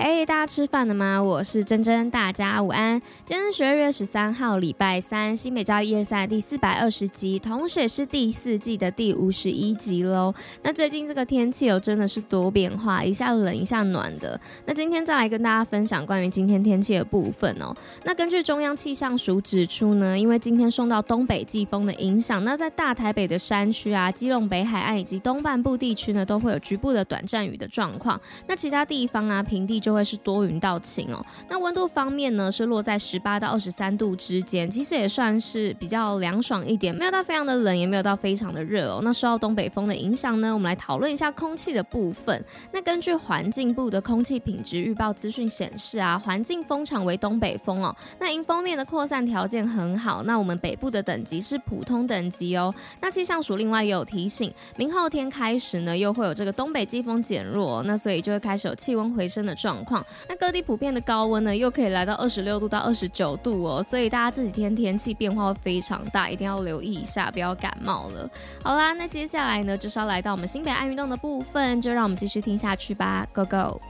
[0.00, 1.20] 嘿大家吃饭了吗？
[1.20, 3.02] 我是珍珍，大家午安。
[3.26, 10.32] 今天是十二月十三号，礼拜三，新美教育一二三第四百二十集，同时也是第四季的第五十一集喽。
[10.62, 14.40] 那最近这个天气哦，真的是多变化，一下冷一下暖的。
[14.66, 17.74] 那今天再来跟大家分享关于今天天气的部分哦。
[18.04, 28.20] 那根据中央气象署指出呢，因为今天受到东北季风的影响，那在大台北的山区啊、基隆北海岸以及东半部地区呢，都会有局部的短暂雨的状况。
[28.46, 31.24] 那其他地方啊，平地就就会是多云到晴哦。
[31.48, 39.00] 那温度方面呢，是落在十八到二十三度之间，其实也算是比较凉爽一点，没有到非常的冷，也没有到非常的热哦。
[39.02, 42.44] 那受到东北风的影响呢，我们来讨论一下空气的部分。
[42.70, 47.96] 那根据环境部的空气品质预报资讯显示啊，环境风场为东北风哦。
[48.20, 50.22] 那迎风面的扩散条件很好。
[50.24, 52.74] 那我们北部的等级是普通等级哦。
[53.00, 60.04] 那气象署另外也有提醒，明后天开始呢，又会有这个东北季风减弱，那所以就会开始有气温回升的状况。
[60.28, 68.28] 那各地普遍的高温呢，又可以来到二十六度到二十九度哦，所以大家这几天天气变化会非常大，一定要留意一下，不要感冒了。
[68.62, 73.80] 好啦，那接下来呢，就是要来到我们新北爱运动的部分，就让我们继续听下去吧，Go Go！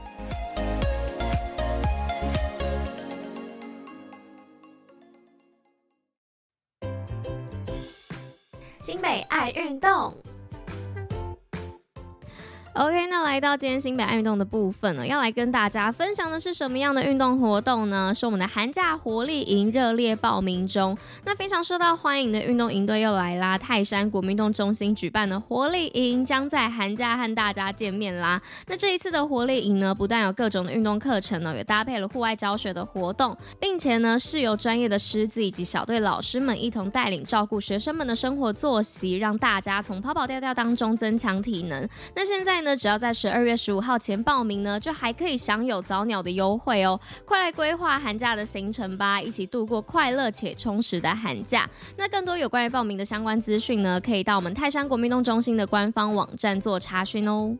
[8.81, 10.13] 新北爱运动。
[12.79, 18.13] OK，那来到今天新北爱运动的部分呢，要来跟大家分享的是什么样的运动活动呢？
[18.15, 20.97] 是我们的寒假活力营热烈报名中。
[21.25, 23.57] 那非常受到欢迎的运动营队又来啦！
[23.57, 28.41] 泰山国民运动中心举办的活力营将在寒假和大家见面啦。
[28.67, 41.85] 那这一次的活力营呢，不但有各种的运动课程呢，也搭配了户外教学的活动，并且呢是由专业的师资以及小队老师们一同带领照顾学生们的生活作息，让大家从跑跑跳跳当中增强体能。
[42.15, 42.68] 那现在呢？
[42.75, 46.99] 只要在十二月十五号前报名呢，就还可以享有早鸟的优惠哦！
[47.25, 51.69] 快来规划寒假的行程吧，一起度过快乐且充实的寒假。
[51.97, 57.57] 那更多有关于报名的相关资讯呢，可以到我们泰山国民运动中心的官方网站做查询哦。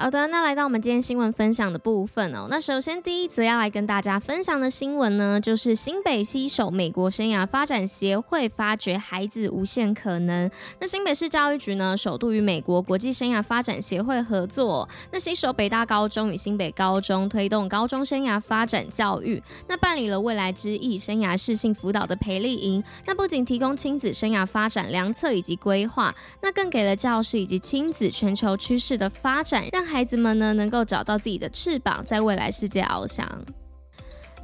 [0.00, 2.46] 好的，那来到我们今天新闻分享的部分哦。
[2.48, 10.50] 那首先第一则要来跟大家分享的新闻呢，就是新北携手美国生涯发展协会，发掘孩子无限可能。
[10.80, 19.42] 那新北市教育局呢，首度与美国国际生涯发展协会合作，那携手北大高中与新北高中，推动高中生涯发展教育。
[19.68, 22.82] 那办理了未来之翼生涯适性辅导的培力营。
[23.04, 33.26] 那不仅提供亲子生涯发展良策以及规划，那更给了教师以及亲子全球趋势的发展，让孩子们呢，能够找到自己的翅膀，在未来世界翱翔。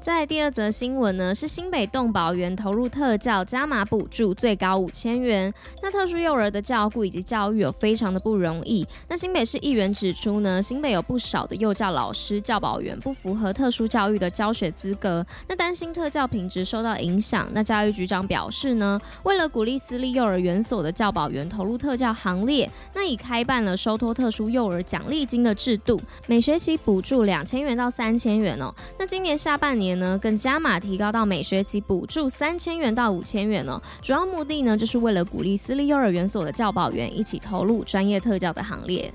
[0.07, 5.53] 在第二则新闻呢，是新北动保员投入特教加码补助，最高五千元。
[5.83, 8.87] 那特殊幼儿的照顾以及教育有非常的不容易。
[9.09, 17.49] 那新北市议员指出呢，新北有不少的幼教老师、教保员不符合特殊教育的教学资格，那担心特教品质受到影响。
[17.53, 28.73] 那教育局长表示呢，为了鼓励私立幼儿园所的教保员投入特教行列，那已开办了收托特殊幼儿奖励金的制度，每学期补助两千元到三千元哦。
[29.01, 33.81] 那今年下半年呢，更加码提高到每学期补助三千元到五千元呢。
[34.03, 39.13] 主要目的呢，就是为了鼓励私立幼儿园所的教保员一起投入专业特教的行列。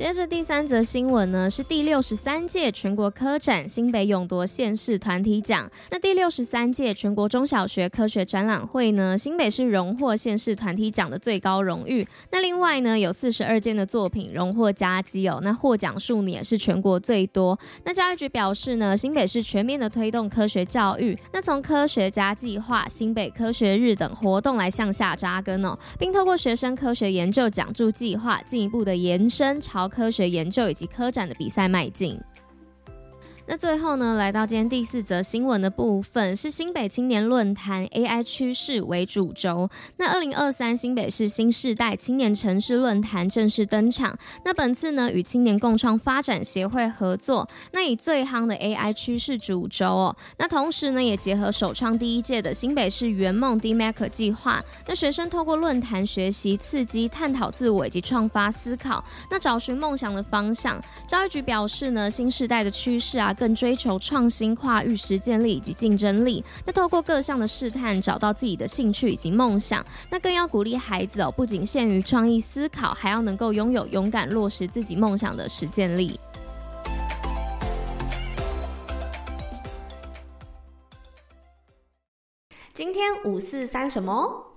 [0.00, 5.70] 接着第三则新闻呢，是第六十三届全国科展新北勇夺县市团体奖。
[5.90, 12.02] 那第六十三届全国中小学科学展览会呢，新北市荣获县市团体奖的最高荣誉。
[12.30, 15.38] 那另外呢，有四十二件的作品荣获佳绩哦。
[15.42, 17.58] 那获奖数也是全国最多。
[17.84, 32.18] 那教育局表示呢，新北市全面的推动科学教育，那从科学家计划、新北科学日等活动来向下扎根哦，并透过学生科学研究奖助计划，进一步的延伸朝科学研究以及科展的比赛迈进。
[33.50, 39.68] 那最后呢，来到今天第四则新闻的部分，是新北青年论坛 AI 趋势为主轴。
[39.96, 44.16] 那二零二三新北市新世代青年城市论坛正式登场。
[44.44, 50.16] 那本次呢，与青年共创发展协会合作，那以最夯的 AI 趋势主轴哦。
[50.38, 54.64] 那同时呢，也结合首创第一届的新北市圆梦 D Maker 计划。
[54.86, 60.80] 那学生透过论坛学习，刺激探讨自我以及创发思考，那找寻梦想的方向。
[61.08, 63.34] 教育局表示呢，新世代的趋势啊。
[63.40, 66.44] 更追求创新、跨域实践力以及竞争力。
[66.66, 69.82] 那透过各项的试探，找到自己的兴趣以及梦想。
[70.10, 76.20] 那更要鼓励孩子哦，不仅限于创意思考，还要能够拥有勇敢落实自己梦想的实践力。
[82.74, 84.49] 今天五四三什么？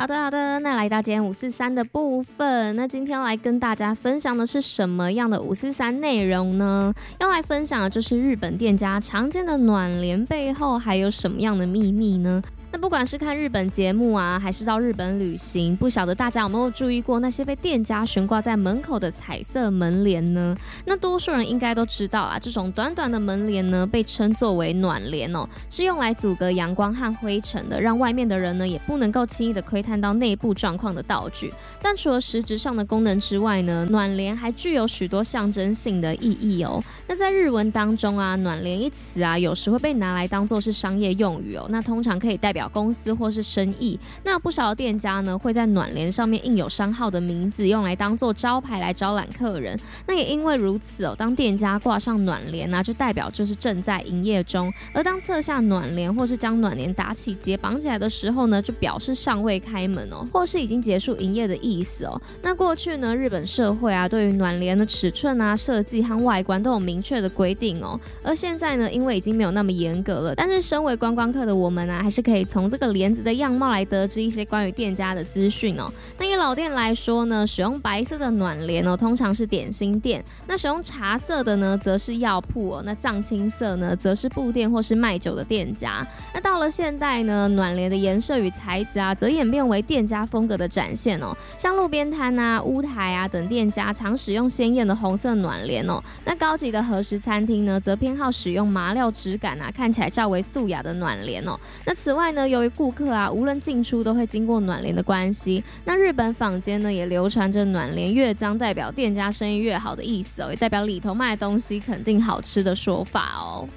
[0.00, 6.90] 好的，好的，那来到今天五四三的部分，那今天要来跟大家分享的是什么样的五四三内容呢？
[7.18, 12.42] 要来分享的就是日本店家常见的暖帘背后还有什么样的秘密呢？
[12.72, 20.56] 那不管是看日本节目啊，还是到日本旅行，不晓得大家有没有注意过那些被店家悬挂在门口的彩色门帘呢？
[20.84, 31.52] 那多数人应该都知道啊，这种短短的门帘呢，被称作为暖帘哦，是用来阻隔阳光和灰尘的，让外面的人呢也不能够轻易的窥探到内部状况的道具。
[31.82, 36.80] 但除了实质上的功能之外呢，暖帘还具有许多象征性的意义哦。
[37.08, 41.66] 那在日文当中啊，暖帘一词啊，有时会被拿来当做是商业用语哦。
[41.68, 49.78] 那通常可以代表公司或是生意，那不少店家呢会在暖帘上面印有商号的名字，用来当做招牌来招揽客人。
[50.06, 62.20] 那也因为如此哦，当店家挂上暖帘呢，就代表就是正在营业中；而当撤下暖帘或是将暖帘打起结绑起来的时候呢，就表示尚未开门哦，或是已经结束营业的意思哦。
[62.42, 67.98] 那过去呢，日本社会啊，对于暖帘的尺寸啊、设计和外观都有明确的规定哦。
[68.22, 75.88] 而现在呢，因为已经没有那么严格了，但是身为观光客的我们啊，还是可以从这个帘子的样貌来得知一些关于店家的资讯哦。
[76.18, 86.04] 那以老店来说呢，使用白色的暖帘哦，通常是点心店；那使用茶色的呢，则是药铺哦；那藏青色呢，则是布店或是卖酒的店家。
[86.34, 91.32] 那到了现代呢，暖帘的颜色与材质啊，则演变为店家风格的展现哦。
[91.56, 96.02] 像路边摊啊、屋台啊等店家常使用鲜艳的红色暖帘哦。
[96.24, 101.56] 那高级的和食餐厅呢，则偏好使用麻料质感啊，看起来较为素雅的暖帘哦。
[101.84, 105.62] 那此外呢，由于顾客啊，无论进出都会经过暖帘的关系。
[105.84, 113.68] 那日本坊间呢，也流传着暖帘越脏代表店家生意越好的意思哦，也代表里头卖的东西肯定好吃的说法哦。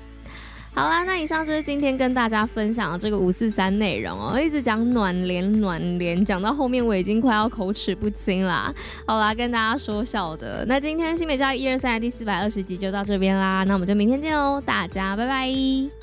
[0.76, 4.42] 好啦，那以上就是今天跟大家分享的这个五四三内容哦。
[4.42, 8.74] 一直讲暖帘暖帘，讲到后面我已经快要口齿不清啦。
[9.06, 10.66] 好啦，跟大家说笑的。
[10.68, 16.03] 那今天新北教育一二三的第四百二十集就到这边啦，那我们就明天见哦，大家拜拜。